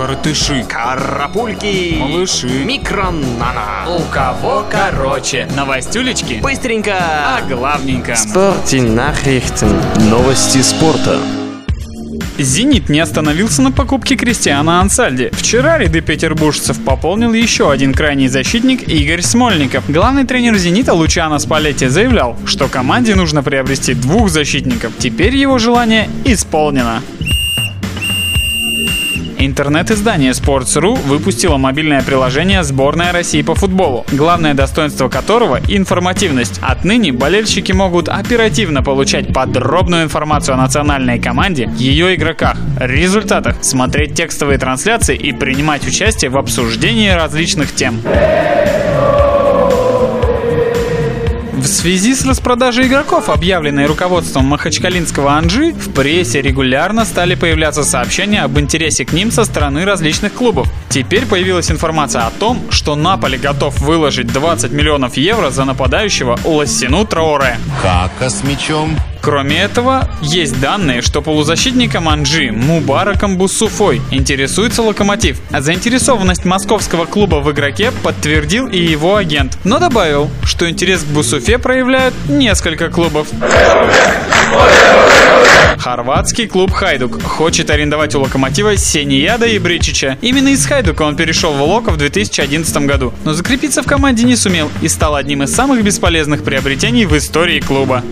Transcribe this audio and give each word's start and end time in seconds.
коротыши, 0.00 0.64
Карапульки. 0.66 1.96
малыши. 1.98 2.64
Микронана. 2.64 3.84
У 3.86 4.00
кого 4.10 4.64
короче? 4.70 5.46
Новостюлечки? 5.54 6.40
Быстренько. 6.42 6.94
А 6.98 7.42
главненько. 7.46 8.12
Nachrichten. 8.12 9.78
Новости 10.08 10.62
спорта. 10.62 11.18
«Зенит» 12.38 12.88
не 12.88 13.00
остановился 13.00 13.60
на 13.60 13.70
покупке 13.72 14.16
Кристиана 14.16 14.80
Ансальди. 14.80 15.28
Вчера 15.32 15.76
ряды 15.76 16.00
петербуржцев 16.00 16.82
пополнил 16.82 17.34
еще 17.34 17.70
один 17.70 17.92
крайний 17.92 18.28
защитник 18.28 18.88
Игорь 18.88 19.20
Смольников. 19.20 19.84
Главный 19.90 20.24
тренер 20.24 20.56
«Зенита» 20.56 20.94
Лучано 20.94 21.38
Спалетти 21.38 21.88
заявлял, 21.88 22.38
что 22.46 22.68
команде 22.68 23.14
нужно 23.14 23.42
приобрести 23.42 23.92
двух 23.92 24.30
защитников. 24.30 24.92
Теперь 24.98 25.36
его 25.36 25.58
желание 25.58 26.08
исполнено. 26.24 27.02
Интернет-издание 29.42 30.32
Sports.ru 30.32 31.00
выпустило 31.06 31.56
мобильное 31.56 32.02
приложение 32.02 32.62
«Сборная 32.62 33.10
России 33.10 33.40
по 33.40 33.54
футболу», 33.54 34.04
главное 34.12 34.52
достоинство 34.52 35.08
которого– 35.08 35.60
информативность. 35.68 36.60
Отныне 36.60 37.14
болельщики 37.14 37.72
могут 37.72 38.10
оперативно 38.10 38.82
получать 38.82 39.32
подробную 39.32 40.02
информацию 40.02 40.56
о 40.56 40.58
национальной 40.58 41.18
команде, 41.18 41.70
ее 41.78 42.16
игроках, 42.16 42.58
результатах, 42.78 43.56
смотреть 43.62 44.12
текстовые 44.12 44.58
трансляции 44.58 45.16
и 45.16 45.32
принимать 45.32 45.86
участие 45.86 46.30
в 46.30 46.36
обсуждении 46.36 47.08
различных 47.08 47.74
тем. 47.74 48.02
Связи 51.70 52.14
с 52.14 52.24
распродажей 52.24 52.86
игроков, 52.86 53.28
объявленной 53.28 53.86
руководством 53.86 54.46
махачкалинского 54.46 55.32
Анжи, 55.32 55.72
в 55.72 55.92
прессе 55.92 56.42
регулярно 56.42 57.04
стали 57.04 57.34
появляться 57.34 57.84
сообщения 57.84 58.42
об 58.42 58.58
интересе 58.58 59.04
к 59.04 59.12
ним 59.12 59.30
со 59.30 59.44
стороны 59.44 59.84
различных 59.84 60.34
клубов. 60.34 60.68
Теперь 60.88 61.26
появилась 61.26 61.70
информация 61.70 62.22
о 62.22 62.30
том, 62.30 62.60
что 62.70 62.96
Наполи 62.96 63.38
готов 63.38 63.78
выложить 63.80 64.26
20 64.26 64.72
миллионов 64.72 65.16
евро 65.16 65.50
за 65.50 65.64
нападающего 65.64 66.38
Лассину 66.44 67.06
Траоре. 67.06 67.58
Кака 67.80 68.28
с 68.28 68.42
мячом. 68.44 68.96
Кроме 69.22 69.60
этого, 69.60 70.08
есть 70.22 70.58
данные, 70.60 71.02
что 71.02 71.20
полузащитником 71.20 72.08
Анжи 72.08 72.50
Мубараком 72.50 73.36
Бусуфой 73.36 74.00
интересуется 74.10 74.82
Локомотив. 74.82 75.40
А 75.50 75.60
заинтересованность 75.60 76.44
московского 76.44 77.04
клуба 77.04 77.36
в 77.36 77.50
игроке 77.52 77.92
подтвердил 78.02 78.66
и 78.66 78.78
его 78.78 79.16
агент, 79.16 79.58
но 79.64 79.78
добавил, 79.78 80.30
что 80.44 80.68
интерес 80.70 81.02
к 81.02 81.06
Бусуфе 81.06 81.58
проявляют 81.58 82.14
несколько 82.28 82.88
клубов. 82.88 83.28
Хорватский 85.78 86.46
клуб 86.46 86.72
«Хайдук» 86.72 87.22
хочет 87.22 87.70
арендовать 87.70 88.14
у 88.14 88.20
«Локомотива» 88.20 88.76
Сенияда 88.76 89.46
и 89.46 89.58
Бричича. 89.58 90.18
Именно 90.20 90.48
из 90.48 90.66
«Хайдука» 90.66 91.02
он 91.02 91.16
перешел 91.16 91.52
в 91.52 91.62
«Локо» 91.62 91.90
в 91.90 91.96
2011 91.96 92.76
году, 92.86 93.14
но 93.24 93.32
закрепиться 93.32 93.82
в 93.82 93.86
команде 93.86 94.24
не 94.24 94.36
сумел 94.36 94.70
и 94.82 94.88
стал 94.88 95.14
одним 95.14 95.42
из 95.42 95.54
самых 95.54 95.82
бесполезных 95.82 96.42
приобретений 96.44 97.06
в 97.06 97.16
истории 97.16 97.60
клуба. 97.60 98.02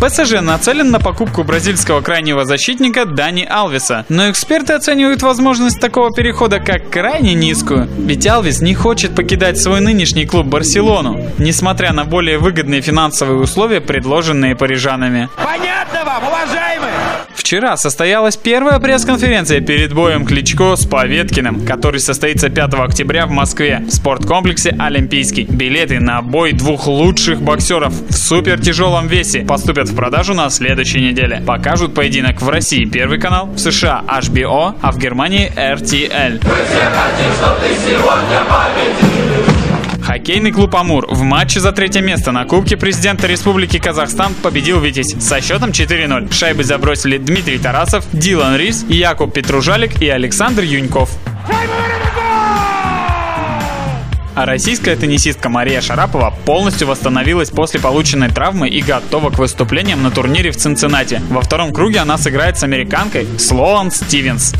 ПСЖ 0.00 0.40
нацелен 0.40 0.90
на 0.90 0.98
покупку 0.98 1.44
бразильского 1.44 2.00
крайнего 2.00 2.46
защитника 2.46 3.04
Дани 3.04 3.46
Алвеса, 3.48 4.06
но 4.08 4.30
эксперты 4.30 4.72
оценивают 4.72 5.22
возможность 5.22 5.78
такого 5.78 6.10
перехода 6.10 6.58
как 6.58 6.88
крайне 6.88 7.34
низкую, 7.34 7.86
ведь 7.98 8.26
Алвес 8.26 8.62
не 8.62 8.74
хочет 8.74 9.14
покидать 9.14 9.60
свой 9.60 9.80
нынешний 9.80 10.24
клуб 10.24 10.46
Барселону, 10.46 11.30
несмотря 11.36 11.92
на 11.92 12.06
более 12.06 12.38
выгодные 12.38 12.80
финансовые 12.80 13.40
условия, 13.40 13.82
предложенные 13.82 14.56
парижанами. 14.56 15.28
Понятно 15.36 16.04
вам, 16.06 16.24
уважаемые? 16.26 17.19
Вчера 17.40 17.78
состоялась 17.78 18.36
первая 18.36 18.78
пресс-конференция 18.78 19.62
перед 19.62 19.94
боем 19.94 20.26
Кличко 20.26 20.76
с 20.76 20.84
Поветкиным, 20.84 21.64
который 21.64 21.98
состоится 21.98 22.50
5 22.50 22.74
октября 22.74 23.26
в 23.26 23.30
Москве 23.30 23.82
в 23.86 23.90
спорткомплексе 23.90 24.76
Олимпийский. 24.78 25.44
Билеты 25.44 26.00
на 26.00 26.20
бой 26.20 26.52
двух 26.52 26.86
лучших 26.86 27.40
боксеров 27.40 27.94
в 28.10 28.12
супертяжелом 28.12 29.08
весе 29.08 29.40
поступят 29.40 29.88
в 29.88 29.96
продажу 29.96 30.34
на 30.34 30.50
следующей 30.50 31.00
неделе. 31.00 31.42
Покажут 31.46 31.94
поединок 31.94 32.42
в 32.42 32.48
России 32.50 32.84
Первый 32.84 33.18
канал, 33.18 33.46
в 33.46 33.58
США 33.58 34.04
HBO, 34.06 34.74
а 34.82 34.92
в 34.92 34.98
Германии 34.98 35.50
RTL. 35.56 36.44
Хоккейный 40.10 40.50
клуб 40.50 40.74
«Амур» 40.74 41.06
в 41.08 41.22
матче 41.22 41.60
за 41.60 41.70
третье 41.70 42.00
место 42.00 42.32
на 42.32 42.44
Кубке 42.44 42.76
президента 42.76 43.28
Республики 43.28 43.78
Казахстан 43.78 44.34
победил 44.34 44.80
«Витязь» 44.80 45.14
со 45.20 45.40
счетом 45.40 45.70
4-0. 45.70 46.32
Шайбы 46.32 46.64
забросили 46.64 47.16
Дмитрий 47.16 47.58
Тарасов, 47.58 48.04
Дилан 48.12 48.56
Рис, 48.56 48.84
Якуб 48.88 49.32
Петружалик 49.32 50.02
и 50.02 50.08
Александр 50.08 50.64
Юньков. 50.64 51.16
А 54.34 54.46
российская 54.46 54.96
теннисистка 54.96 55.48
Мария 55.48 55.80
Шарапова 55.80 56.34
полностью 56.44 56.88
восстановилась 56.88 57.50
после 57.50 57.78
полученной 57.78 58.30
травмы 58.30 58.68
и 58.68 58.82
готова 58.82 59.30
к 59.30 59.38
выступлениям 59.38 60.02
на 60.02 60.10
турнире 60.10 60.50
в 60.50 60.56
Цинциннати. 60.56 61.22
Во 61.30 61.40
втором 61.40 61.72
круге 61.72 62.00
она 62.00 62.18
сыграет 62.18 62.58
с 62.58 62.64
американкой 62.64 63.28
Слоан 63.38 63.92
Стивенс. 63.92 64.54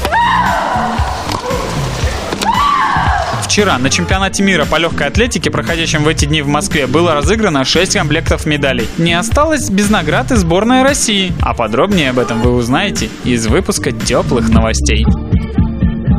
Вчера 3.51 3.77
на 3.79 3.91
чемпионате 3.91 4.45
мира 4.45 4.65
по 4.65 4.77
легкой 4.77 5.09
атлетике, 5.09 5.51
проходящем 5.51 6.05
в 6.05 6.09
эти 6.09 6.25
дни 6.25 6.41
в 6.41 6.47
Москве, 6.47 6.87
было 6.87 7.15
разыграно 7.15 7.65
6 7.65 7.97
комплектов 7.97 8.47
медалей. 8.47 8.89
Не 8.97 9.15
осталось 9.15 9.71
без 9.71 9.91
наград 9.91 10.31
и 10.31 10.37
сборная 10.37 10.85
России. 10.85 11.33
А 11.43 11.53
подробнее 11.53 12.11
об 12.11 12.21
этом 12.21 12.43
вы 12.43 12.53
узнаете 12.53 13.11
из 13.25 13.49
выпуска 13.49 13.91
теплых 13.91 14.51
новостей. 14.51 15.05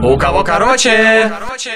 У 0.04 0.18
кого 0.18 0.44
короче? 0.44 1.32
короче. 1.40 1.72